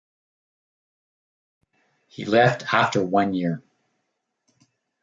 He 2.07 2.25
left 2.25 2.73
after 2.73 3.05
one 3.05 3.35
year. 3.35 3.61